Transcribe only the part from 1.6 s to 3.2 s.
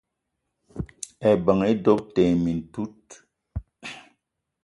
doöb te mintout.